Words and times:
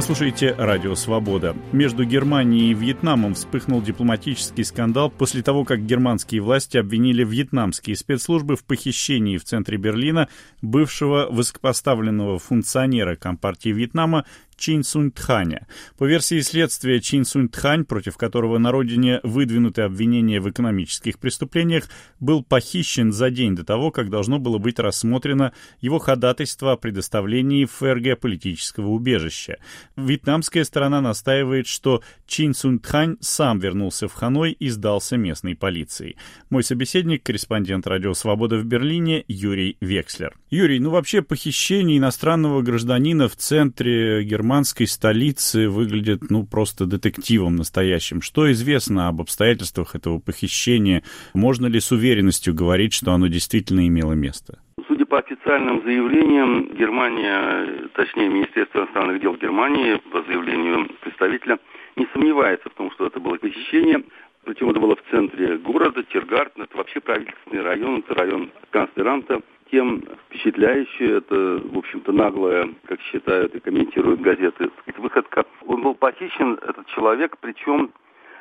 Вы 0.00 0.06
слушаете 0.06 0.54
«Радио 0.56 0.94
Свобода». 0.94 1.54
Между 1.72 2.06
Германией 2.06 2.70
и 2.70 2.74
Вьетнамом 2.74 3.34
вспыхнул 3.34 3.82
дипломатический 3.82 4.64
скандал 4.64 5.10
после 5.10 5.42
того, 5.42 5.66
как 5.66 5.84
германские 5.84 6.40
власти 6.40 6.78
обвинили 6.78 7.22
вьетнамские 7.22 7.96
спецслужбы 7.96 8.56
в 8.56 8.64
похищении 8.64 9.36
в 9.36 9.44
центре 9.44 9.76
Берлина 9.76 10.30
бывшего 10.62 11.28
высокопоставленного 11.30 12.38
функционера 12.38 13.14
Компартии 13.14 13.68
Вьетнама 13.68 14.24
Чин 14.60 14.84
Сунь 14.84 15.10
Тханя. 15.10 15.66
По 15.96 16.04
версии 16.04 16.38
следствия, 16.40 17.00
Чин 17.00 17.24
Сунь 17.24 17.48
Тхань, 17.48 17.86
против 17.86 18.18
которого 18.18 18.58
на 18.58 18.70
родине 18.70 19.20
выдвинуты 19.22 19.80
обвинения 19.80 20.38
в 20.38 20.50
экономических 20.50 21.18
преступлениях, 21.18 21.84
был 22.20 22.44
похищен 22.44 23.10
за 23.10 23.30
день 23.30 23.56
до 23.56 23.64
того, 23.64 23.90
как 23.90 24.10
должно 24.10 24.38
было 24.38 24.58
быть 24.58 24.78
рассмотрено 24.78 25.54
его 25.80 25.98
ходатайство 25.98 26.72
о 26.72 26.76
предоставлении 26.76 27.64
ФРГ 27.64 28.20
политического 28.20 28.88
убежища. 28.88 29.56
Вьетнамская 29.96 30.64
сторона 30.64 31.00
настаивает, 31.00 31.66
что 31.66 32.02
Чин 32.26 32.52
Сунь 32.52 32.80
Тхань 32.80 33.16
сам 33.20 33.60
вернулся 33.60 34.08
в 34.08 34.12
Ханой 34.12 34.52
и 34.52 34.68
сдался 34.68 35.16
местной 35.16 35.56
полиции. 35.56 36.16
Мой 36.50 36.64
собеседник, 36.64 37.22
корреспондент 37.22 37.86
Радио 37.86 38.12
Свобода 38.12 38.58
в 38.58 38.66
Берлине, 38.66 39.24
Юрий 39.26 39.78
Векслер. 39.80 40.36
Юрий, 40.50 40.80
ну 40.80 40.90
вообще 40.90 41.22
похищение 41.22 41.96
иностранного 41.96 42.60
гражданина 42.60 43.26
в 43.26 43.36
центре 43.36 44.22
Германии 44.22 44.49
германской 44.50 44.88
столицы 44.88 45.68
выглядит, 45.68 46.22
ну, 46.28 46.44
просто 46.44 46.84
детективом 46.84 47.54
настоящим. 47.54 48.20
Что 48.20 48.50
известно 48.50 49.06
об 49.06 49.20
обстоятельствах 49.20 49.94
этого 49.94 50.18
похищения? 50.18 51.04
Можно 51.34 51.68
ли 51.68 51.78
с 51.78 51.92
уверенностью 51.92 52.52
говорить, 52.52 52.92
что 52.92 53.12
оно 53.12 53.28
действительно 53.28 53.86
имело 53.86 54.14
место? 54.14 54.58
Судя 54.88 55.06
по 55.06 55.20
официальным 55.20 55.82
заявлениям, 55.84 56.74
Германия, 56.74 57.88
точнее, 57.94 58.28
Министерство 58.28 58.80
иностранных 58.80 59.20
дел 59.20 59.36
Германии, 59.36 60.00
по 60.10 60.20
заявлению 60.24 60.88
представителя, 61.00 61.60
не 61.94 62.08
сомневается 62.12 62.68
в 62.70 62.74
том, 62.74 62.90
что 62.90 63.06
это 63.06 63.20
было 63.20 63.36
похищение. 63.36 64.02
Причем 64.44 64.70
это 64.70 64.80
было 64.80 64.96
в 64.96 65.10
центре 65.12 65.58
города, 65.58 66.02
Тиргартен, 66.02 66.62
это 66.64 66.76
вообще 66.76 66.98
правительственный 66.98 67.62
район, 67.62 68.02
это 68.04 68.14
район 68.14 68.50
канцлеранта 68.70 69.42
тем 69.70 70.02
впечатляющее, 70.26 71.18
это, 71.18 71.60
в 71.64 71.78
общем-то, 71.78 72.12
наглая, 72.12 72.68
как 72.86 73.00
считают 73.02 73.54
и 73.54 73.60
комментируют 73.60 74.20
газеты, 74.20 74.70
сказать, 74.82 74.98
выходка. 74.98 75.44
Он 75.66 75.82
был 75.82 75.94
похищен, 75.94 76.58
этот 76.62 76.86
человек, 76.88 77.36
причем 77.40 77.92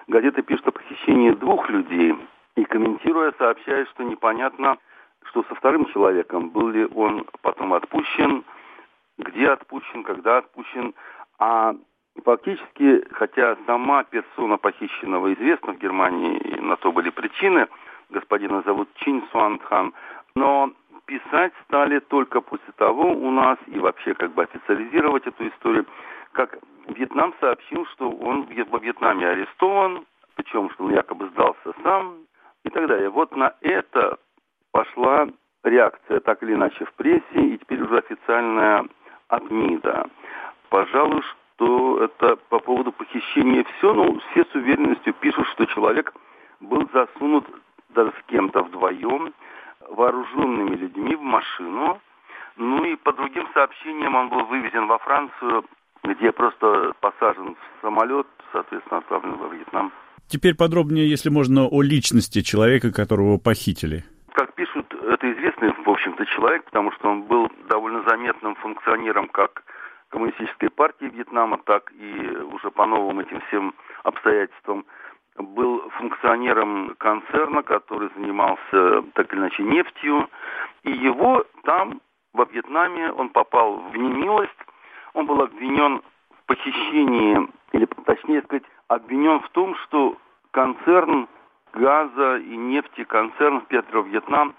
газеты 0.08 0.42
пишут 0.42 0.68
о 0.68 0.72
похищении 0.72 1.32
двух 1.32 1.70
людей, 1.70 2.16
и 2.56 2.64
комментируя, 2.66 3.34
сообщает, 3.38 3.88
что 3.90 4.04
непонятно, 4.04 4.78
что 5.26 5.44
со 5.44 5.56
вторым 5.56 5.86
человеком, 5.88 6.50
был 6.50 6.70
ли 6.70 6.86
он 6.86 7.26
потом 7.42 7.74
отпущен, 7.74 8.44
где 9.18 9.50
отпущен, 9.50 10.04
когда 10.04 10.40
отпущен, 10.40 10.94
а 11.38 11.76
фактически, 12.24 13.06
хотя 13.12 13.56
сама 13.66 14.04
персона 14.04 14.58
похищенного 14.58 15.34
известна 15.34 15.74
в 15.74 15.78
Германии, 15.78 16.60
на 16.60 16.76
то 16.78 16.92
были 16.92 17.12
причины, 17.12 17.68
господина 18.10 18.64
зовут 18.66 18.90
Чин 18.96 19.24
Суанхан, 19.32 19.94
но 20.36 20.72
писать 21.10 21.54
стали 21.66 22.00
только 22.00 22.40
после 22.40 22.72
того 22.78 23.12
у 23.12 23.32
нас 23.32 23.58
и 23.66 23.80
вообще 23.80 24.14
как 24.14 24.32
бы 24.34 24.44
официализировать 24.44 25.26
эту 25.26 25.48
историю, 25.48 25.86
как 26.34 26.60
Вьетнам 26.88 27.34
сообщил, 27.40 27.86
что 27.88 28.12
он 28.12 28.48
во 28.70 28.80
Вьетнаме 28.80 29.28
арестован, 29.28 30.06
причем 30.36 30.70
что 30.70 30.86
он 30.86 30.94
якобы 30.94 31.28
сдался 31.30 31.74
сам 31.84 32.18
и 32.64 32.70
так 32.70 32.88
далее. 32.88 33.10
Вот 33.10 33.36
на 33.36 33.56
это 33.62 34.20
пошла 34.72 35.28
реакция 35.64 36.20
так 36.20 36.44
или 36.44 36.54
иначе 36.54 36.86
в 36.86 36.94
прессе 36.94 37.24
и 37.34 37.58
теперь 37.58 37.82
уже 37.82 37.98
официальная 37.98 38.86
от 39.30 39.50
МИДа. 39.50 40.10
Пожалуй, 40.70 41.24
что 41.24 42.04
это 42.04 42.36
по 42.50 42.60
поводу 42.60 42.92
похищения 42.92 43.66
все, 43.78 43.94
но 43.94 44.20
все 44.32 44.46
с 44.46 44.54
уверенностью 44.54 45.14
пишут, 45.16 45.48
что 45.48 45.66
человек 45.66 46.14
был 46.60 46.88
засунут 46.94 47.46
даже 47.90 48.12
с 48.12 48.24
кем-то 48.28 48.62
вдвоем 48.62 49.34
вооруженными 50.00 50.76
людьми 50.78 51.16
в 51.16 51.22
машину. 51.22 52.00
Ну 52.56 52.86
и 52.86 52.96
по 52.96 53.12
другим 53.12 53.48
сообщениям 53.54 54.16
он 54.16 54.30
был 54.30 54.46
вывезен 54.46 54.88
во 54.88 54.98
Францию, 55.00 55.66
где 56.04 56.32
просто 56.32 56.94
посажен 57.02 57.56
в 57.56 57.82
самолет, 57.82 58.28
соответственно, 58.54 59.00
отправлен 59.00 59.36
во 59.36 59.50
Вьетнам. 59.50 59.92
Теперь 60.28 60.56
подробнее, 60.56 61.10
если 61.10 61.30
можно, 61.30 61.68
о 61.68 61.82
личности 61.82 62.42
человека, 62.42 62.94
которого 62.94 63.38
похитили. 63.38 64.06
Как 64.34 64.54
пишут, 64.54 64.86
это 64.94 65.32
известный, 65.34 65.74
в 65.86 65.90
общем-то, 65.90 66.26
человек, 66.28 66.64
потому 66.66 66.92
что 66.94 67.10
он 67.10 67.24
был 67.24 67.50
довольно 67.68 68.02
заметным 68.04 68.56
функционером 68.56 69.28
как 69.28 69.64
коммунистической 70.10 70.70
партии 70.70 71.12
Вьетнама, 71.14 71.58
так 71.66 71.92
и 71.92 72.12
уже 72.54 72.72
по 72.72 72.86
новым 72.86 73.20
этим 73.20 73.42
всем 73.48 73.74
обстоятельствам 74.04 74.86
был 75.40 75.90
функционером 75.92 76.96
концерна, 76.98 77.64
который 77.64 78.10
занимался 78.16 79.04
так 79.14 79.32
или 79.34 79.40
иначе 79.40 79.64
нефтью, 79.64 80.30
и 80.84 80.92
его 80.92 81.46
там, 81.64 82.02
во 82.34 82.46
Вьетнаме, 82.46 83.12
он 83.12 83.30
попал 83.30 83.78
в 83.78 83.98
немилость, 83.98 84.52
он 85.14 85.26
был 85.26 85.42
обвинен 85.42 86.02
в 86.32 86.46
похищении, 86.46 87.48
или 87.72 87.86
точнее 88.06 88.42
сказать, 88.44 88.64
обвинен 88.88 89.40
в 89.40 89.50
том, 89.50 89.76
что 89.76 90.18
концерн 90.52 91.28
газа 91.74 92.38
и 92.38 92.56
нефти, 92.56 93.04
концерн 93.04 93.62
Петро-Вьетнам 93.62 94.56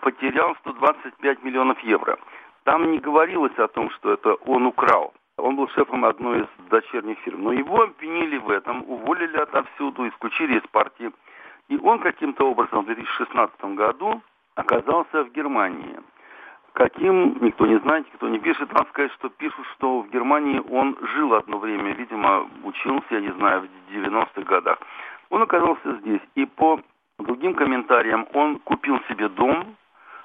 потерял 0.00 0.54
125 0.60 1.42
миллионов 1.42 1.78
евро. 1.80 2.18
Там 2.64 2.90
не 2.90 2.98
говорилось 2.98 3.58
о 3.58 3.68
том, 3.68 3.90
что 3.90 4.12
это 4.12 4.34
он 4.34 4.66
украл. 4.66 5.12
Был 5.60 5.68
шефом 5.74 6.06
одной 6.06 6.40
из 6.40 6.46
дочерних 6.70 7.18
фирм. 7.18 7.42
Но 7.42 7.52
его 7.52 7.82
обвинили 7.82 8.38
в 8.38 8.48
этом, 8.48 8.82
уволили 8.88 9.36
отовсюду, 9.36 10.08
исключили 10.08 10.58
из 10.58 10.66
партии. 10.68 11.10
И 11.68 11.76
он 11.76 11.98
каким-то 11.98 12.50
образом 12.50 12.84
в 12.84 12.86
2016 12.86 13.62
году 13.74 14.22
оказался 14.54 15.22
в 15.22 15.32
Германии. 15.32 15.98
Каким, 16.72 17.44
никто 17.44 17.66
не 17.66 17.78
знает, 17.80 18.06
никто 18.10 18.30
не 18.30 18.38
пишет. 18.38 18.72
Надо 18.72 18.88
сказать, 18.88 19.12
что 19.18 19.28
пишут, 19.28 19.66
что 19.74 20.00
в 20.00 20.08
Германии 20.08 20.62
он 20.70 20.96
жил 21.14 21.34
одно 21.34 21.58
время, 21.58 21.92
видимо, 21.92 22.48
учился, 22.64 23.16
я 23.16 23.20
не 23.20 23.32
знаю, 23.32 23.68
в 23.68 23.92
90-х 23.92 24.40
годах. 24.40 24.78
Он 25.28 25.42
оказался 25.42 25.92
здесь. 25.96 26.22
И 26.36 26.46
по 26.46 26.80
другим 27.18 27.52
комментариям 27.52 28.26
он 28.32 28.60
купил 28.60 28.98
себе 29.10 29.28
дом 29.28 29.76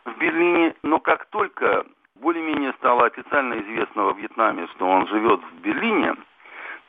в 0.06 0.18
Берлине, 0.18 0.76
но 0.82 1.00
как 1.00 1.26
только 1.26 1.86
более-менее 2.22 2.65
стало 2.86 3.08
официально 3.08 3.56
известно 3.56 4.04
во 4.04 4.14
Вьетнаме, 4.14 4.68
что 4.76 4.88
он 4.88 5.08
живет 5.08 5.42
в 5.42 5.62
Берлине, 5.62 6.14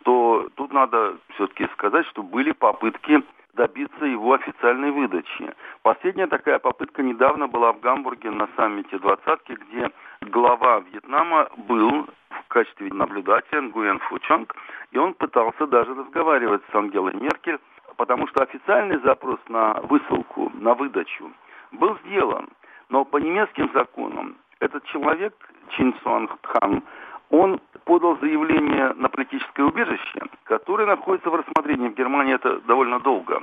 то 0.04 0.46
тут 0.56 0.70
надо 0.70 1.16
все-таки 1.30 1.66
сказать, 1.72 2.04
что 2.08 2.22
были 2.22 2.52
попытки 2.52 3.22
добиться 3.54 4.04
его 4.04 4.34
официальной 4.34 4.90
выдачи. 4.90 5.54
Последняя 5.80 6.26
такая 6.26 6.58
попытка 6.58 7.02
недавно 7.02 7.48
была 7.48 7.72
в 7.72 7.80
Гамбурге 7.80 8.30
на 8.30 8.46
саммите 8.56 8.98
двадцатки, 8.98 9.52
где 9.52 9.90
глава 10.20 10.80
Вьетнама 10.80 11.48
был 11.56 12.06
в 12.28 12.48
качестве 12.48 12.92
наблюдателя 12.92 13.62
Гуэн 13.62 13.98
Фучонг, 14.00 14.54
и 14.90 14.98
он 14.98 15.14
пытался 15.14 15.66
даже 15.66 15.94
разговаривать 15.94 16.60
с 16.70 16.74
Ангелой 16.74 17.14
Меркель, 17.14 17.58
потому 17.96 18.28
что 18.28 18.42
официальный 18.42 18.98
запрос 18.98 19.40
на 19.48 19.80
высылку, 19.84 20.52
на 20.60 20.74
выдачу 20.74 21.32
был 21.72 21.96
сделан. 22.04 22.50
Но 22.90 23.06
по 23.06 23.16
немецким 23.16 23.70
законам 23.72 24.36
этот 24.60 24.84
человек, 24.86 25.34
Чин 25.70 25.94
Суан 26.02 26.28
Хан, 26.42 26.82
он 27.30 27.60
подал 27.84 28.18
заявление 28.18 28.92
на 28.94 29.08
политическое 29.08 29.64
убежище, 29.64 30.20
которое 30.44 30.86
находится 30.86 31.30
в 31.30 31.34
рассмотрении 31.34 31.88
в 31.88 31.94
Германии 31.94 32.34
это 32.34 32.60
довольно 32.60 33.00
долго. 33.00 33.42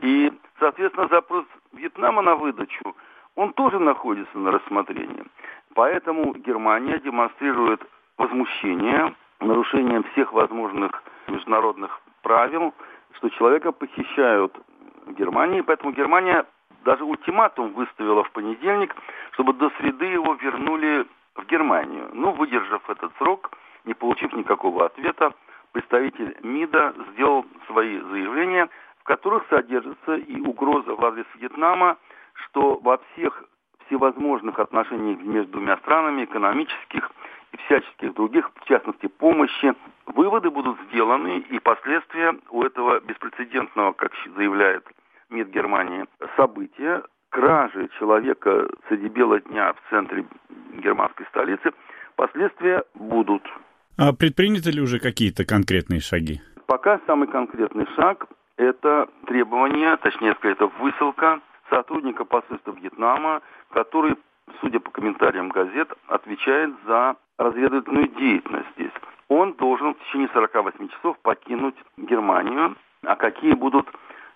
И, 0.00 0.32
соответственно, 0.58 1.08
запрос 1.08 1.44
Вьетнама 1.72 2.22
на 2.22 2.36
выдачу, 2.36 2.96
он 3.34 3.52
тоже 3.52 3.78
находится 3.78 4.38
на 4.38 4.50
рассмотрении. 4.50 5.24
Поэтому 5.74 6.34
Германия 6.34 6.98
демонстрирует 6.98 7.80
возмущение 8.16 9.14
нарушением 9.40 10.02
всех 10.12 10.32
возможных 10.32 11.02
международных 11.28 12.00
правил, 12.22 12.74
что 13.16 13.28
человека 13.30 13.72
похищают 13.72 14.56
в 15.06 15.12
Германии, 15.12 15.60
поэтому 15.60 15.92
Германия 15.92 16.44
даже 16.84 17.04
ультиматум 17.04 17.72
выставила 17.74 18.24
в 18.24 18.30
понедельник, 18.32 18.94
чтобы 19.32 19.52
до 19.52 19.70
среды 19.78 20.06
его 20.06 20.34
вернули 20.34 21.06
в 21.38 21.46
Германию. 21.46 22.10
Ну, 22.12 22.32
выдержав 22.32 22.88
этот 22.90 23.12
срок, 23.18 23.50
не 23.84 23.94
получив 23.94 24.32
никакого 24.32 24.86
ответа, 24.86 25.32
представитель 25.72 26.36
МИДа 26.42 26.94
сделал 27.12 27.46
свои 27.66 27.98
заявления, 28.00 28.68
в 28.98 29.04
которых 29.04 29.46
содержится 29.48 30.16
и 30.16 30.40
угроза 30.40 30.94
в 30.94 31.04
адрес 31.04 31.26
Вьетнама, 31.36 31.96
что 32.34 32.78
во 32.82 32.98
всех 32.98 33.44
всевозможных 33.86 34.58
отношениях 34.58 35.20
между 35.20 35.52
двумя 35.52 35.76
странами, 35.78 36.24
экономических 36.24 37.10
и 37.52 37.56
всяческих 37.64 38.14
других, 38.14 38.50
в 38.54 38.64
частности 38.66 39.06
помощи, 39.06 39.74
выводы 40.06 40.50
будут 40.50 40.78
сделаны, 40.88 41.38
и 41.38 41.58
последствия 41.58 42.34
у 42.50 42.62
этого 42.62 43.00
беспрецедентного, 43.00 43.92
как 43.92 44.12
заявляет 44.36 44.84
МИД 45.30 45.48
Германии, 45.48 46.04
события, 46.36 47.02
кражи 47.30 47.88
человека 47.98 48.68
среди 48.88 49.08
бела 49.08 49.40
дня 49.40 49.72
в 49.72 49.90
центре 49.90 50.24
германской 50.82 51.26
столицы, 51.26 51.72
последствия 52.16 52.84
будут. 52.94 53.42
А 53.96 54.12
предприняты 54.12 54.70
ли 54.70 54.80
уже 54.80 54.98
какие-то 54.98 55.44
конкретные 55.44 56.00
шаги? 56.00 56.40
Пока 56.66 57.00
самый 57.06 57.28
конкретный 57.28 57.86
шаг– 57.96 58.26
это 58.56 59.08
требование, 59.26 59.96
точнее 59.96 60.34
сказать, 60.34 60.56
это 60.56 60.66
высылка 60.80 61.40
сотрудника 61.70 62.24
посольства 62.24 62.72
Вьетнама, 62.72 63.42
который, 63.70 64.16
судя 64.60 64.80
по 64.80 64.90
комментариям 64.90 65.48
газет, 65.48 65.92
отвечает 66.06 66.70
за 66.86 67.16
разведывательную 67.38 68.08
деятельность 68.08 68.68
здесь. 68.76 68.92
Он 69.28 69.52
должен 69.54 69.94
в 69.94 69.98
течение 70.04 70.28
48 70.32 70.88
часов 70.88 71.18
покинуть 71.20 71.76
Германию. 71.96 72.76
А 73.02 73.14
какие 73.16 73.52
будут 73.52 73.86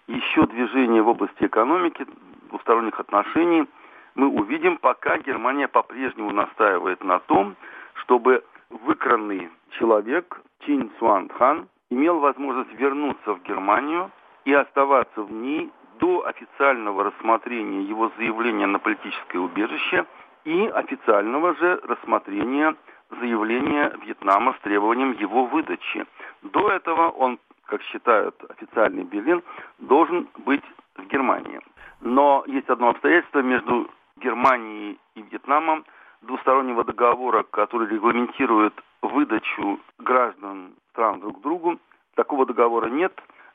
еще 0.06 0.46
движения 0.46 1.02
в 1.02 1.08
области 1.08 1.44
экономики, 1.44 2.06
двусторонних 2.52 3.00
отношений, 3.00 3.66
мы 4.14 4.28
увидим, 4.28 4.76
пока 4.76 5.19
Германия 5.19 5.69
по-прежнему 5.69 6.32
настаивает 6.32 7.02
на 7.02 7.19
том, 7.20 7.56
чтобы 7.94 8.44
выкранный 8.69 9.50
человек 9.78 10.40
Чин 10.60 10.90
Суанхан 10.99 11.69
имел 11.90 12.20
возможность 12.20 12.72
вернуться 12.75 13.34
в 13.34 13.43
Германию 13.43 14.10
и 14.44 14.52
оставаться 14.52 15.22
в 15.22 15.32
ней 15.32 15.70
до 15.99 16.26
официального 16.26 17.04
рассмотрения 17.04 17.82
его 17.82 18.10
заявления 18.16 18.66
на 18.66 18.78
политическое 18.78 19.38
убежище 19.38 20.04
и 20.44 20.66
официального 20.66 21.54
же 21.54 21.81
рассмотрения 21.84 22.75
заявления 23.20 23.93
Вьетнама 24.02 24.54
с 24.58 24.62
требованием 24.62 25.12
его 25.12 25.46
выдачи. 25.46 26.06
До 26.43 26.70
этого 26.70 27.10
он, 27.10 27.38
как 27.66 27.82
считают 27.82 28.34
официальный 28.50 29.04
Берлин, 29.04 29.43
должен 29.78 30.28
быть 30.44 30.64
в 30.96 31.06
Германии. 31.06 31.60
Но 32.02 32.43
есть 32.46 32.69
одно 32.69 32.90
обстоятельство 32.90 33.40
между 33.43 33.88
Германией 34.16 34.99
и 35.14 35.22
Вьетнамом 35.22 35.84
двустороннего 36.22 36.84
договора, 36.84 37.44
который 37.44 37.88
регламентирует 37.88 38.75
выдачу 39.02 39.78
граждан 39.99 40.72
стран 40.90 41.20
друг 41.20 41.40
другу. 41.40 41.78
Такого 42.16 42.44
договора 42.44 42.88
нет, 42.88 43.12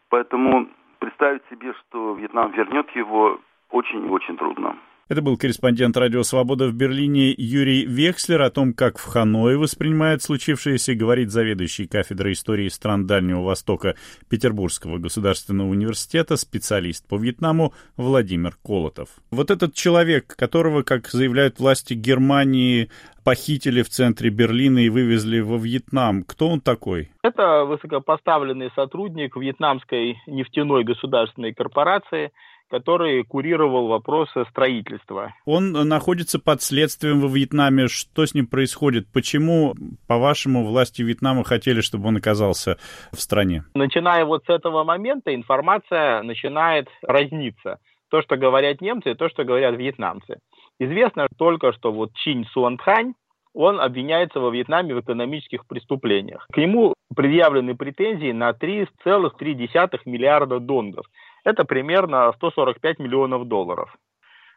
поэтому 0.10 0.68
представить 1.00 1.44
себе, 1.50 1.74
что 1.74 2.14
Вьетнам 2.14 2.52
вернет 2.52 2.90
его, 2.92 3.40
очень 3.70 4.06
и 4.06 4.10
очень 4.10 4.38
трудно. 4.38 4.78
Это 5.10 5.22
был 5.22 5.38
корреспондент 5.38 5.96
«Радио 5.96 6.22
Свобода» 6.24 6.68
в 6.68 6.74
Берлине 6.74 7.34
Юрий 7.38 7.86
Векслер. 7.86 8.42
О 8.42 8.50
том, 8.50 8.74
как 8.74 8.98
в 8.98 9.06
Ханое 9.06 9.58
воспринимает 9.58 10.22
случившееся, 10.22 10.96
говорит 10.96 11.32
заведующий 11.32 11.88
кафедрой 11.88 12.34
истории 12.34 12.68
стран 12.68 13.08
Дальнего 13.08 13.42
Востока 13.42 13.96
Петербургского 14.30 14.98
государственного 14.98 15.70
университета, 15.70 16.36
специалист 16.36 17.08
по 17.08 17.16
Вьетнаму 17.16 17.74
Владимир 17.96 18.58
Колотов. 18.62 19.08
Вот 19.32 19.50
этот 19.50 19.74
человек, 19.74 20.36
которого, 20.36 20.84
как 20.84 21.08
заявляют 21.08 21.58
власти 21.58 21.94
Германии, 21.94 22.90
похитили 23.24 23.84
в 23.84 23.90
центре 23.90 24.30
Берлина 24.30 24.80
и 24.80 24.90
вывезли 24.90 25.40
во 25.40 25.56
Вьетнам. 25.56 26.24
Кто 26.24 26.50
он 26.50 26.60
такой? 26.60 27.12
Это 27.24 27.64
высокопоставленный 27.64 28.72
сотрудник 28.76 29.38
вьетнамской 29.38 30.18
нефтяной 30.28 30.84
государственной 30.84 31.54
корпорации– 31.54 32.34
который 32.70 33.24
курировал 33.24 33.88
вопросы 33.88 34.46
строительства. 34.50 35.34
Он 35.46 35.72
находится 35.72 36.40
под 36.40 36.62
следствием 36.62 37.22
во 37.22 37.28
Вьетнаме. 37.28 37.88
Что 37.88 38.26
с 38.26 38.34
ним 38.34 38.48
происходит? 38.48 39.08
Почему, 39.12 39.76
по-вашему, 40.08 40.66
власти 40.66 41.02
Вьетнама 41.02 41.44
хотели, 41.44 41.82
чтобы 41.82 42.08
он 42.08 42.18
оказался 42.18 42.78
в 43.12 43.20
стране? 43.20 43.64
Начиная 43.74 44.26
вот 44.26 44.44
с 44.46 44.50
этого 44.50 44.84
момента 44.84 45.34
информация 45.34 46.22
начинает 46.24 46.88
разниться. 47.02 47.80
То, 48.10 48.22
что 48.22 48.38
говорят 48.38 48.82
немцы, 48.82 49.12
и 49.12 49.16
то, 49.16 49.28
что 49.30 49.44
говорят 49.44 49.76
вьетнамцы. 49.76 50.40
Известно 50.80 51.28
только, 51.38 51.74
что 51.74 51.92
вот 51.92 52.14
Чинь 52.14 52.46
Суан 52.54 52.78
Тхань, 52.78 53.14
он 53.54 53.82
обвиняется 53.82 54.40
во 54.40 54.52
Вьетнаме 54.52 54.94
в 54.94 55.00
экономических 55.02 55.66
преступлениях. 55.66 56.46
К 56.54 56.58
нему 56.58 56.94
предъявлены 57.16 57.76
претензии 57.76 58.32
на 58.32 58.52
3,3 58.52 60.00
миллиарда 60.06 60.60
донгов. 60.60 61.08
Это 61.48 61.64
примерно 61.64 62.34
145 62.34 63.00
миллионов 63.00 63.48
долларов. 63.48 63.98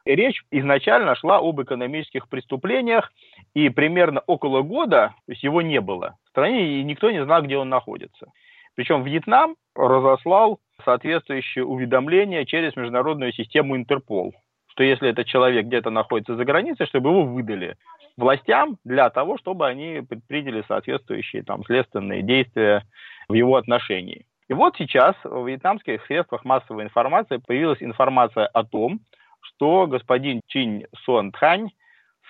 Речь 0.05 0.43
изначально 0.51 1.15
шла 1.15 1.39
об 1.39 1.63
экономических 1.63 2.29
преступлениях, 2.29 3.13
и 3.55 3.69
примерно 3.69 4.23
около 4.27 4.63
года, 4.63 5.15
то 5.25 5.31
есть 5.31 5.45
его 5.45 5.63
не 5.63 5.81
было 5.81 6.17
в 6.25 6.31
стране, 6.31 6.81
и 6.81 6.83
никто 6.83 7.13
не 7.13 7.23
знал, 7.23 7.43
где 7.43 7.59
он 7.59 7.69
находится. 7.69 8.27
Причем 8.75 9.05
Вьетнам 9.05 9.55
разослал 9.77 10.59
соответствующее 10.85 11.65
уведомление 11.65 12.45
через 12.45 12.75
международную 12.75 13.33
систему 13.35 13.77
Интерпол, 13.77 14.35
что 14.67 14.83
если 14.83 15.11
этот 15.11 15.29
человек 15.29 15.67
где-то 15.67 15.91
находится 15.91 16.35
за 16.35 16.45
границей, 16.45 16.87
чтобы 16.87 17.11
его 17.11 17.23
выдали 17.23 17.77
властям 18.17 18.79
для 18.83 19.11
того, 19.11 19.39
чтобы 19.39 19.69
они 19.69 20.01
предприняли 20.01 20.65
соответствующие 20.67 21.45
там 21.45 21.63
следственные 21.63 22.23
действия 22.23 22.83
в 23.29 23.35
его 23.35 23.55
отношении. 23.55 24.27
И 24.51 24.53
вот 24.53 24.75
сейчас 24.77 25.15
в 25.23 25.47
вьетнамских 25.47 26.05
средствах 26.07 26.45
массовой 26.45 26.83
информации 26.83 27.37
появилась 27.37 27.81
информация 27.81 28.47
о 28.49 28.65
том, 28.65 28.99
что 29.41 29.87
господин 29.87 30.41
Чинь 30.49 30.87
Сон 31.05 31.31
Тхань 31.31 31.71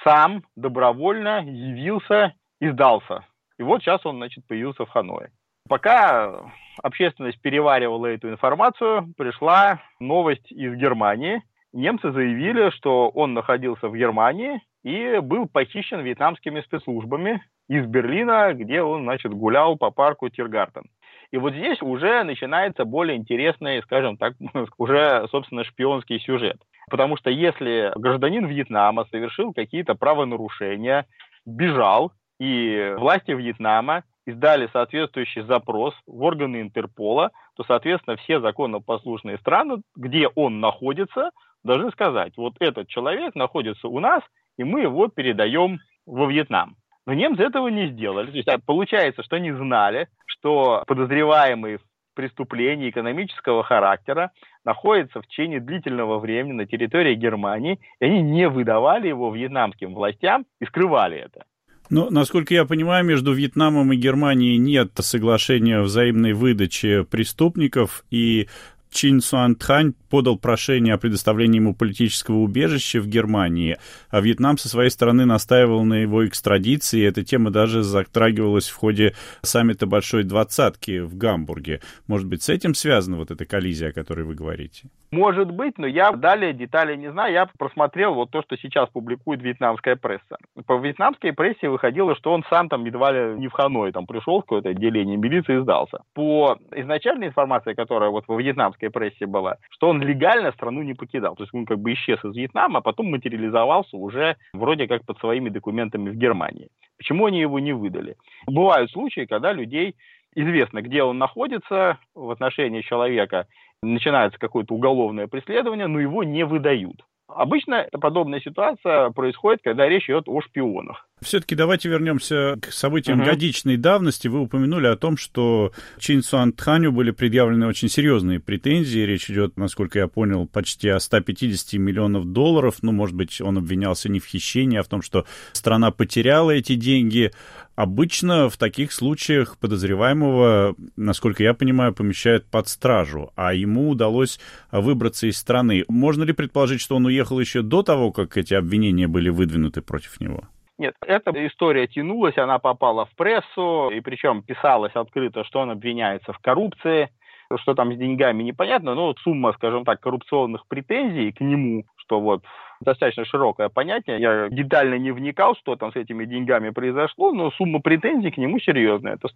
сам 0.05 0.45
добровольно 0.55 1.43
явился 1.43 2.35
и 2.61 2.69
сдался. 2.69 3.25
И 3.59 3.63
вот 3.63 3.81
сейчас 3.81 4.05
он, 4.05 4.17
значит, 4.17 4.47
появился 4.47 4.85
в 4.85 4.91
Ханое. 4.91 5.31
Пока 5.67 6.43
общественность 6.83 7.41
переваривала 7.41 8.09
эту 8.09 8.29
информацию, 8.29 9.15
пришла 9.17 9.81
новость 9.99 10.53
из 10.53 10.75
Германии. 10.75 11.43
Немцы 11.73 12.13
заявили, 12.13 12.69
что 12.71 13.09
он 13.09 13.33
находился 13.33 13.89
в 13.89 13.97
Германии 13.97 14.61
и 14.83 15.21
был 15.21 15.49
похищен 15.49 16.01
вьетнамскими 16.01 16.61
спецслужбами 16.61 17.43
из 17.71 17.87
Берлина, 17.87 18.53
где 18.53 18.83
он, 18.83 19.05
значит, 19.05 19.33
гулял 19.33 19.79
по 19.79 19.91
парку 19.91 20.29
Тиргартен. 20.29 20.85
И 21.33 21.39
вот 21.39 21.53
здесь 21.55 21.81
уже 21.81 22.25
начинается 22.25 22.85
более 22.85 23.17
интересный, 23.17 23.83
скажем 23.83 24.17
так, 24.17 24.35
уже, 24.79 25.27
собственно, 25.31 25.65
шпионский 25.65 26.21
сюжет. 26.21 26.59
Потому 26.91 27.17
что 27.17 27.31
если 27.31 27.93
гражданин 27.97 28.47
Вьетнама 28.47 29.07
совершил 29.11 29.53
какие-то 29.53 29.95
правонарушения, 29.95 31.07
бежал, 31.47 32.13
и 32.41 32.95
власти 32.99 33.31
Вьетнама 33.31 34.03
издали 34.27 34.69
соответствующий 34.73 35.43
запрос 35.43 35.95
в 36.07 36.23
органы 36.23 36.63
Интерпола, 36.63 37.31
то, 37.57 37.65
соответственно, 37.65 38.17
все 38.17 38.41
законопослушные 38.41 39.39
страны, 39.39 39.83
где 39.95 40.29
он 40.29 40.61
находится, 40.61 41.31
должны 41.63 41.91
сказать, 41.91 42.33
вот 42.37 42.55
этот 42.61 42.89
человек 42.89 43.35
находится 43.35 43.89
у 43.89 44.01
нас, 44.01 44.23
и 44.59 44.65
мы 44.65 44.81
его 44.81 45.09
передаем 45.09 45.79
во 46.07 46.27
Вьетнам. 46.27 46.77
Но 47.07 47.15
немцы 47.15 47.43
этого 47.43 47.69
не 47.69 47.89
сделали. 47.89 48.31
То 48.31 48.37
есть 48.37 48.49
а, 48.49 48.59
получается, 48.59 49.23
что 49.23 49.37
они 49.37 49.53
знали, 49.53 50.09
что 50.27 50.85
подозреваемый 50.87 51.79
в 51.79 51.81
преступлении 52.15 52.91
экономического 52.91 53.63
характера 53.63 54.33
находится 54.65 55.21
в 55.21 55.27
течение 55.27 55.61
длительного 55.61 56.19
времени 56.19 56.53
на 56.53 56.67
территории 56.67 57.15
Германии, 57.15 57.81
и 58.01 58.05
они 58.05 58.23
не 58.23 58.49
выдавали 58.49 59.09
его 59.09 59.33
вьетнамским 59.33 59.95
властям 59.95 60.45
и 60.61 60.67
скрывали 60.67 61.17
это. 61.17 61.45
Но, 61.89 62.09
насколько 62.09 62.55
я 62.55 62.65
понимаю, 62.65 63.05
между 63.05 63.33
Вьетнамом 63.33 63.93
и 63.93 63.97
Германией 63.97 64.59
нет 64.59 64.93
соглашения 65.01 65.81
взаимной 65.81 66.35
выдачи 66.35 67.03
преступников, 67.03 68.05
и 68.11 68.49
Чин 68.91 69.21
Суан 69.21 69.55
Тхань 69.55 69.95
подал 70.11 70.37
прошение 70.37 70.95
о 70.95 70.99
предоставлении 70.99 71.59
ему 71.59 71.75
политического 71.75 72.39
убежища 72.39 73.01
в 73.01 73.07
Германии, 73.07 73.79
а 74.11 74.21
Вьетнам 74.21 74.59
со 74.59 74.69
своей 74.69 74.91
стороны 74.91 75.25
настаивал 75.25 75.85
на 75.85 75.95
его 75.95 76.27
экстрадиции. 76.27 77.07
Эта 77.07 77.25
тема 77.25 77.51
даже 77.51 77.83
затрагивалась 77.83 78.69
в 78.69 78.77
ходе 78.77 79.15
саммита 79.43 79.87
Большой 79.87 80.25
Двадцатки 80.25 81.01
в 81.01 81.17
Гамбурге. 81.17 81.81
Может 82.09 82.27
быть, 82.27 82.43
с 82.43 82.49
этим 82.49 82.75
связана 82.75 83.17
вот 83.17 83.31
эта 83.31 83.45
коллизия, 83.47 83.91
о 83.91 83.93
которой 83.93 84.25
вы 84.25 84.35
говорите? 84.35 84.89
Может 85.13 85.51
быть, 85.51 85.77
но 85.77 85.89
я 85.89 86.13
далее 86.13 86.53
детали 86.53 86.95
не 86.97 87.11
знаю. 87.11 87.33
Я 87.33 87.49
просмотрел 87.59 88.15
вот 88.15 88.31
то, 88.31 88.43
что 88.43 88.57
сейчас 88.57 88.89
публикует 88.91 89.43
вьетнамская 89.43 89.97
пресса. 89.97 90.37
По 90.67 90.79
вьетнамской 90.79 91.33
прессе 91.33 91.69
выходило, 91.69 92.15
что 92.15 92.33
он 92.33 92.45
сам 92.49 92.69
там 92.69 92.85
едва 92.85 93.11
ли 93.11 93.39
не 93.39 93.49
в 93.49 93.53
Ханой 93.53 93.91
там 93.91 94.07
пришел 94.07 94.39
в 94.39 94.43
какое-то 94.43 94.69
отделение 94.69 95.17
милиции 95.17 95.59
и 95.59 95.63
сдался. 95.63 95.99
По 96.15 96.59
изначальной 96.77 97.27
информации, 97.29 97.75
которая 97.75 98.11
вот 98.11 98.25
во 98.29 98.41
вьетнамской 98.41 98.80
прессе 98.89 99.27
была, 99.27 99.59
что 99.71 99.89
он 99.89 100.01
легально 100.01 100.53
страну 100.53 100.83
не 100.83 100.95
покидал. 100.95 101.37
То 101.37 101.43
есть 101.43 101.53
он 101.55 101.67
как 101.67 101.79
бы 101.79 101.93
исчез 101.93 102.25
из 102.25 102.35
Вьетнама, 102.35 102.79
а 102.79 102.83
потом 102.83 103.11
материализовался 103.11 103.97
уже 103.97 104.37
вроде 104.55 104.89
как 104.89 105.05
под 105.05 105.19
своими 105.19 105.51
документами 105.51 106.09
в 106.11 106.17
Германии. 106.17 106.69
Почему 106.97 107.27
они 107.27 107.41
его 107.41 107.59
не 107.59 107.73
выдали? 107.73 108.17
Бывают 108.47 108.91
случаи, 108.91 109.27
когда 109.27 109.53
людей 109.53 109.97
известно, 110.35 110.83
где 110.83 111.03
он 111.03 111.19
находится 111.19 111.99
в 112.15 112.31
отношении 112.31 112.83
человека, 112.83 113.47
начинается 113.83 114.39
какое-то 114.39 114.75
уголовное 114.75 115.27
преследование, 115.27 115.87
но 115.87 116.01
его 116.01 116.23
не 116.25 116.45
выдают. 116.45 117.05
Обычно 117.29 117.87
подобная 117.93 118.41
ситуация 118.41 119.11
происходит, 119.11 119.61
когда 119.63 119.89
речь 119.89 120.09
идет 120.09 120.29
о 120.29 120.41
шпионах. 120.41 121.07
Все-таки 121.23 121.55
давайте 121.55 121.89
вернемся 121.89 122.57
к 122.61 122.73
событиям 122.73 123.21
угу. 123.21 123.29
годичной 123.29 123.77
давности. 123.77 124.29
Вы 124.29 124.41
упомянули 124.41 124.87
о 124.87 124.97
том, 124.97 125.19
что 125.19 125.73
Чин 125.99 126.23
Суан 126.23 126.53
Тханю 126.53 126.93
были 126.93 127.11
предъявлены 127.11 127.67
очень 127.67 127.91
серьезные 127.91 128.41
претензии. 128.41 129.01
Речь 129.01 129.31
идет, 129.31 129.59
насколько 129.59 129.99
я 129.99 130.09
понял, 130.09 130.47
почти 130.47 130.89
о 130.89 130.99
150 130.99 131.75
миллионов 131.75 132.33
долларов. 132.33 132.77
Ну, 132.81 132.93
может 132.93 133.15
быть, 133.15 133.41
он 133.41 133.59
обвинялся 133.59 134.09
не 134.09 134.19
в 134.19 134.25
хищении, 134.25 134.79
а 134.79 134.83
в 134.83 134.89
том, 134.89 135.03
что 135.03 135.27
страна 135.53 135.91
потеряла 135.91 136.53
эти 136.53 136.75
деньги. 136.75 137.33
Обычно 137.77 138.49
в 138.49 138.57
таких 138.57 138.93
случаях 138.93 139.59
подозреваемого, 139.59 140.75
насколько 140.97 141.43
я 141.43 141.55
понимаю, 141.55 141.95
помещают 141.95 142.47
под 142.47 142.69
стражу, 142.69 143.31
а 143.37 143.55
ему 143.55 143.91
удалось 143.91 144.41
выбраться 144.71 145.27
из 145.27 145.37
страны. 145.37 145.85
Можно 145.89 146.25
ли 146.25 146.33
предположить, 146.33 146.81
что 146.81 146.97
он 146.97 147.07
уехал 147.07 147.41
еще 147.41 147.63
до 147.63 147.83
того, 147.83 148.11
как 148.11 148.37
эти 148.37 148.55
обвинения 148.55 149.09
были 149.09 149.29
выдвинуты 149.29 149.83
против 149.83 150.21
него? 150.21 150.49
Нет, 150.81 150.95
эта 151.07 151.47
история 151.47 151.87
тянулась, 151.87 152.39
она 152.39 152.59
попала 152.59 153.05
в 153.05 153.15
прессу, 153.15 153.91
и 153.91 154.01
причем 154.01 154.43
писалось 154.43 154.93
открыто, 154.95 155.45
что 155.45 155.61
он 155.61 155.71
обвиняется 155.71 156.33
в 156.33 156.39
коррупции, 156.39 157.11
что 157.57 157.75
там 157.75 157.93
с 157.93 157.99
деньгами 157.99 158.43
непонятно, 158.43 158.95
но 158.95 159.15
сумма, 159.23 159.53
скажем 159.53 159.85
так, 159.85 160.01
коррупционных 160.01 160.67
претензий 160.69 161.33
к 161.33 161.41
нему, 161.43 161.85
что 161.97 162.19
вот 162.19 162.45
достаточно 162.81 163.27
широкое 163.27 163.69
понятие. 163.69 164.21
Я 164.21 164.49
детально 164.49 164.95
не 164.95 165.11
вникал, 165.11 165.55
что 165.55 165.77
там 165.77 165.93
с 165.93 165.97
этими 165.97 166.25
деньгами 166.25 166.71
произошло, 166.71 167.31
но 167.33 167.51
сумма 167.51 167.83
претензий 167.83 168.31
к 168.31 168.39
нему 168.39 168.59
серьезная. 168.59 169.17
Это 169.17 169.29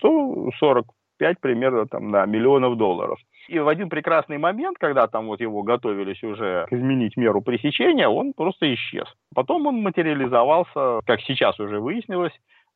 145 1.16 1.40
примерно 1.40 1.86
там, 1.86 2.10
да, 2.10 2.26
миллионов 2.26 2.76
долларов. 2.76 3.18
И 3.48 3.58
в 3.58 3.68
один 3.68 3.88
прекрасный 3.88 4.38
момент, 4.38 4.78
когда 4.78 5.06
там 5.06 5.26
вот 5.26 5.40
его 5.40 5.62
готовились 5.62 6.22
уже 6.22 6.66
изменить 6.70 7.16
меру 7.16 7.42
пресечения, 7.42 8.08
он 8.08 8.32
просто 8.32 8.72
исчез. 8.74 9.06
Потом 9.34 9.66
он 9.66 9.82
материализовался, 9.82 11.00
как 11.06 11.20
сейчас 11.20 11.58
уже 11.60 11.80
выяснилось, 11.80 12.32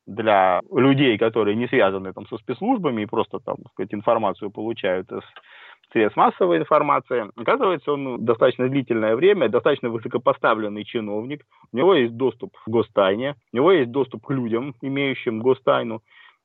для 0.07 0.61
людей, 0.71 1.19
которые 1.19 1.55
не 1.55 1.67
связаны 1.67 2.13
там 2.13 2.25
со 2.27 2.37
спецслужбами 2.37 3.03
и 3.03 3.05
просто 3.05 3.39
там, 3.39 3.57
сказать, 3.73 3.93
информацию 3.93 4.49
получают 4.49 5.11
из 5.11 5.21
средств 5.91 6.17
массовой 6.17 6.57
информации. 6.57 7.29
Оказывается, 7.35 7.91
он 7.93 8.25
достаточно 8.25 8.67
длительное 8.69 9.15
время, 9.15 9.49
достаточно 9.49 9.89
высокопоставленный 9.89 10.83
чиновник, 10.83 11.43
у 11.71 11.77
него 11.77 11.93
есть 11.93 12.15
доступ 12.15 12.57
к 12.57 12.67
гостайне, 12.67 13.35
у 13.53 13.57
него 13.57 13.71
есть 13.71 13.91
доступ 13.91 14.25
к 14.25 14.31
людям, 14.31 14.73
имеющим 14.81 15.41
гостайну, 15.41 16.01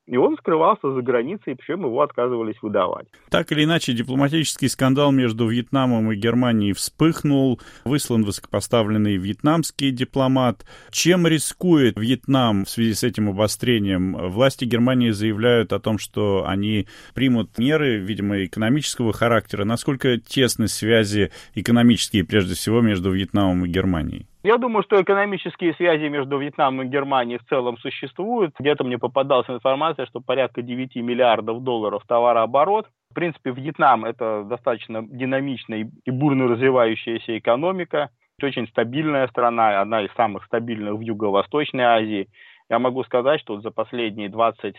и 0.07 0.17
он 0.17 0.37
скрывался 0.37 0.93
за 0.93 1.01
границей, 1.01 1.57
причем 1.57 1.81
его 1.85 2.03
отказывались 2.03 2.61
выдавать. 2.61 3.07
Так 3.31 3.51
или 3.53 3.65
иначе, 3.65 3.95
дипломатический 3.95 4.69
скандал 4.69 5.13
между 5.13 5.47
Вьетнамом 5.49 6.13
и 6.13 6.17
Германией 6.17 6.73
вспыхнул. 6.73 7.61
Выслан 7.85 8.25
высокопоставленный 8.25 9.17
вьетнамский 9.17 9.91
дипломат. 9.91 10.67
Чем 10.91 11.27
рискует 11.27 11.99
Вьетнам 11.99 12.65
в 12.65 12.71
связи 12.71 12.95
с 12.95 13.03
этим 13.03 13.31
обострением? 13.31 14.15
Власти 14.31 14.65
Германии 14.65 15.11
заявляют 15.11 15.73
о 15.73 15.81
том, 15.81 15.99
что 15.99 16.45
они 16.47 16.87
примут 17.15 17.57
меры, 17.59 17.97
видимо, 17.97 18.45
экономического 18.45 19.13
характера. 19.13 19.65
Насколько 19.65 20.19
тесны 20.19 20.69
связи 20.69 21.31
экономические, 21.55 22.25
прежде 22.25 22.55
всего, 22.55 22.81
между 22.81 23.11
Вьетнамом 23.11 23.65
и 23.65 23.69
Германией? 23.69 24.27
Я 24.45 24.59
думаю, 24.59 24.83
что 24.83 25.01
экономические 25.01 25.73
связи 25.73 26.07
между 26.09 26.37
Вьетнамом 26.37 26.83
и 26.83 26.91
Германией 26.91 27.39
в 27.39 27.47
целом 27.47 27.79
существуют. 27.79 28.55
Где-то 28.59 28.85
мне 28.85 28.99
попадалась 28.99 29.49
информация, 29.49 30.05
что 30.05 30.21
порядка 30.21 30.61
9 30.61 30.97
миллиардов 30.97 31.63
долларов 31.63 32.03
товарооборот. 32.07 32.87
В 33.11 33.15
принципе, 33.15 33.53
Вьетнам– 33.53 34.05
это 34.05 34.45
достаточно 34.45 35.03
динамичная 35.03 35.91
и 36.05 36.11
бурно 36.11 36.47
развивающаяся 36.47 37.39
экономика. 37.39 38.11
Очень 38.43 38.69
стабильная 38.69 39.29
страна, 39.29 39.81
одна 39.81 40.03
из 40.03 40.13
самых 40.13 40.45
стабильных 40.45 40.97
в 40.97 41.01
Юго-Восточной 41.01 41.85
Азии. 41.85 42.29
Я 42.69 42.79
могу 42.79 43.03
сказать, 43.05 43.41
что 43.41 43.63
за 43.63 43.71
последние 43.71 44.29
20-25 44.29 44.75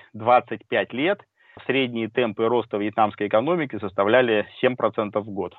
лет 0.91 1.21
средние 1.65 2.07
темпы 2.09 2.47
роста 2.47 2.77
вьетнамской 2.77 3.29
экономики 3.29 3.79
составляли 3.79 4.45
7% 4.61 5.19
в 5.19 5.29
год. 5.31 5.55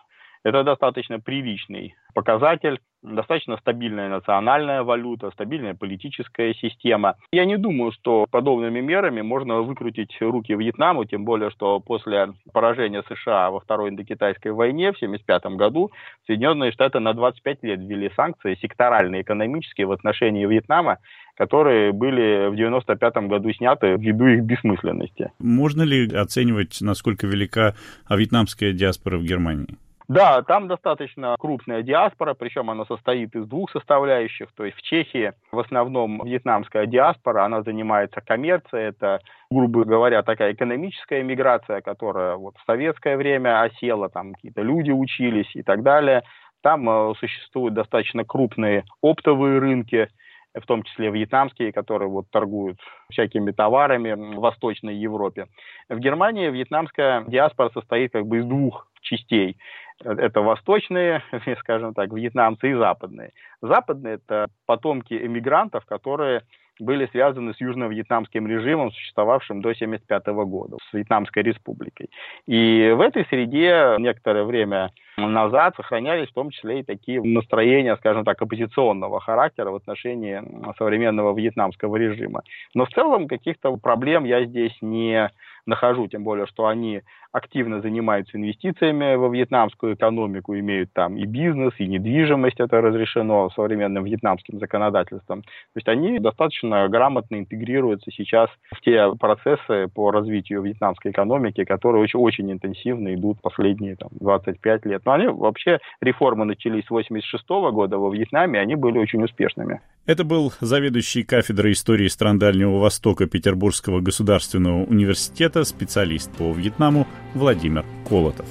Это 0.47 0.63
достаточно 0.63 1.19
приличный 1.19 1.97
показатель, 2.15 2.79
достаточно 3.15 3.57
стабильная 3.59 4.09
национальная 4.09 4.83
валюта, 4.83 5.31
стабильная 5.31 5.75
политическая 5.75 6.55
система. 6.55 7.15
Я 7.33 7.45
не 7.45 7.57
думаю, 7.57 7.93
что 7.93 8.27
подобными 8.31 8.81
мерами 8.81 9.23
можно 9.23 9.61
выкрутить 9.61 10.17
руки 10.21 10.55
Вьетнаму, 10.55 11.05
тем 11.05 11.25
более, 11.25 11.51
что 11.51 11.81
после 11.81 12.33
поражения 12.53 13.03
США 13.09 13.51
во 13.51 13.61
Второй 13.61 13.91
Индокитайской 13.91 14.53
войне 14.53 14.93
в 14.93 14.97
1975 14.97 15.57
году 15.57 15.91
Соединенные 16.27 16.73
Штаты 16.73 17.01
на 17.01 17.15
25 17.15 17.63
лет 17.63 17.81
ввели 17.81 18.11
санкции 18.17 18.59
секторальные, 18.61 19.23
экономические 19.23 19.87
в 19.87 19.93
отношении 19.93 20.47
Вьетнама, 20.47 20.99
которые 21.37 21.93
были 21.93 22.49
в 22.49 22.55
1995 22.55 23.29
году 23.29 23.53
сняты 23.53 23.97
ввиду 23.97 24.27
их 24.27 24.43
бессмысленности. 24.43 25.33
Можно 25.39 25.83
ли 25.83 26.09
оценивать, 26.09 26.79
насколько 26.81 27.27
велика 27.27 27.75
вьетнамская 28.09 28.73
диаспора 28.73 29.19
в 29.19 29.25
Германии? 29.25 29.77
Да, 30.09 30.43
там 30.43 30.69
достаточно 30.69 31.35
крупная 31.39 31.83
диаспора, 31.83 32.35
причем 32.35 32.71
она 32.71 32.85
состоит 32.85 33.35
из 33.35 33.47
двух 33.47 33.71
составляющих. 33.73 34.53
То 34.55 34.65
есть 34.65 34.77
в 34.77 34.83
Чехии 34.83 35.33
в 35.51 35.59
основном 35.59 36.23
вьетнамская 36.25 36.87
диаспора, 36.87 37.45
она 37.45 37.63
занимается 37.63 38.21
коммерцией, 38.21 38.91
это, 38.91 39.21
грубо 39.51 39.85
говоря, 39.85 40.23
такая 40.23 40.53
экономическая 40.53 41.25
миграция, 41.25 41.81
которая 41.81 42.37
вот 42.37 42.57
в 42.57 42.65
советское 42.67 43.17
время 43.17 43.63
осела, 43.63 44.09
там 44.09 44.35
какие-то 44.35 44.63
люди 44.63 44.93
учились 44.93 45.51
и 45.57 45.63
так 45.63 45.83
далее. 45.83 46.23
Там 46.63 46.89
э, 46.89 47.15
существуют 47.19 47.75
достаточно 47.75 48.25
крупные 48.25 48.85
оптовые 49.03 49.59
рынки, 49.59 50.09
в 50.55 50.67
том 50.67 50.85
числе 50.85 51.11
вьетнамские, 51.11 51.73
которые 51.73 52.09
вот 52.09 52.31
торгуют 52.31 52.79
всякими 53.11 53.51
товарами 53.51 54.13
в 54.13 54.41
Восточной 54.41 54.97
Европе. 54.97 55.47
В 55.89 55.99
Германии 55.99 56.49
вьетнамская 56.49 57.25
диаспора 57.27 57.71
состоит 57.71 58.13
как 58.13 58.27
бы 58.27 58.39
из 58.39 58.47
двух 58.47 58.89
частей. 59.07 59.57
Это 60.05 60.41
восточные, 60.43 61.23
скажем 61.61 61.95
так, 61.95 62.13
вьетнамцы 62.13 62.71
и 62.71 62.75
западные. 62.75 63.33
Западные– 63.63 64.15
это 64.27 64.49
потомки 64.67 65.15
эмигрантов, 65.15 65.85
которые 65.87 66.43
были 66.79 67.07
связаны 67.07 67.55
с 67.55 67.61
южно-вьетнамским 67.61 68.47
режимом, 68.47 68.93
существовавшим 68.93 69.63
до 69.63 69.71
1975 69.71 70.27
года, 70.47 70.77
с 70.91 70.93
Вьетнамской 70.93 71.43
республикой. 71.43 72.11
И 72.47 72.93
в 72.95 73.01
этой 73.01 73.25
среде 73.27 73.97
некоторое 73.99 74.45
время 74.45 74.91
назад 75.17 75.75
сохранялись 75.77 76.29
в 76.29 76.35
том 76.35 76.51
числе 76.51 76.81
и 76.81 76.83
такие 76.83 77.23
настроения, 77.23 77.97
скажем 77.97 78.25
так, 78.25 78.41
оппозиционного 78.41 79.21
характера 79.21 79.71
в 79.71 79.77
отношении 79.77 80.43
современного 80.79 81.37
вьетнамского 81.37 81.97
режима. 81.97 82.43
Но 82.75 82.85
в 82.85 82.91
целом 82.91 83.29
каких-то 83.29 83.77
проблем 83.77 84.25
я 84.25 84.45
здесь 84.45 84.77
не 84.81 85.31
нахожу, 85.67 86.07
тем 86.07 86.25
более, 86.25 86.47
что 86.47 86.67
они 86.67 87.03
активно 87.33 87.83
занимаются 87.83 88.39
инвестициями 88.39 89.15
во 89.17 89.29
вьетнамскую 89.29 89.95
экономику, 89.95 90.57
имеют 90.59 90.93
там 90.93 91.17
и 91.17 91.27
бизнес, 91.27 91.75
и 91.79 91.87
недвижимость, 91.87 92.61
это 92.61 92.81
разрешено 92.81 93.51
современным 93.51 94.05
вьетнамским 94.05 94.59
законодательством. 94.59 95.43
То 95.43 95.77
есть 95.77 95.89
они 95.89 96.19
достаточно 96.19 96.89
грамотно 96.89 97.37
интегрируются 97.37 98.11
сейчас 98.11 98.49
в 98.73 98.81
те 98.81 99.13
процессы 99.17 99.89
по 99.95 100.11
развитию 100.11 100.63
вьетнамской 100.63 101.11
экономики, 101.11 101.65
которые 101.65 102.03
очень, 102.03 102.21
очень 102.21 102.53
интенсивно 102.53 103.15
идут 103.15 103.43
последние 103.43 103.97
там, 103.97 104.09
25 104.13 104.87
лет. 104.87 105.03
Но 105.07 105.13
они 105.13 105.29
вообще, 105.29 105.79
реформы 106.01 106.45
начались 106.45 106.85
с 106.85 106.91
86 106.91 107.45
года 107.49 107.97
во 107.97 108.13
Вьетнаме, 108.13 108.59
они 108.59 108.75
были 108.75 108.99
очень 108.99 109.23
успешными. 109.23 109.81
Это 110.05 110.25
был 110.25 110.53
заведующий 110.61 111.23
кафедрой 111.23 111.73
истории 111.73 112.09
стран 112.09 112.41
Дальнего 112.41 112.79
Востока 112.79 113.27
Петербургского 113.27 114.01
государственного 114.01 114.85
университета, 114.85 115.63
специалист 115.63 116.37
по 116.37 116.53
Вьетнаму 116.53 117.07
Владимир 117.35 117.85
Колотов. 118.09 118.47